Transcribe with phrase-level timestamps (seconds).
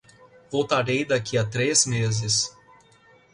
[0.49, 2.51] Voltarei daqui a três meses.